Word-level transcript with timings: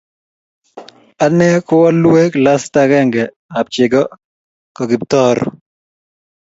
ane 1.25 1.49
ko 1.67 1.75
a 1.89 1.91
lue 2.01 2.23
glasit 2.35 2.75
akenge 2.83 3.23
ab 3.57 3.65
chego 3.75 4.01
koKiptooo 4.75 5.27
a 5.29 5.33
ru 5.37 5.47